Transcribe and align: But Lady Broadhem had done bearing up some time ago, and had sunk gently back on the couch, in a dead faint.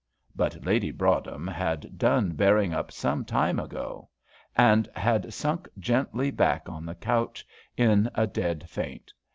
But 0.35 0.65
Lady 0.65 0.89
Broadhem 0.89 1.45
had 1.45 1.99
done 1.99 2.31
bearing 2.31 2.73
up 2.73 2.91
some 2.91 3.23
time 3.23 3.59
ago, 3.59 4.09
and 4.55 4.89
had 4.95 5.31
sunk 5.31 5.69
gently 5.77 6.31
back 6.31 6.67
on 6.67 6.87
the 6.87 6.95
couch, 6.95 7.45
in 7.77 8.09
a 8.15 8.25
dead 8.25 8.67
faint. 8.67 9.13